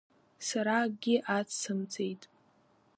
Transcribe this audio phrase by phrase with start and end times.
[0.47, 2.21] Сара акгьы ацсымҵеит.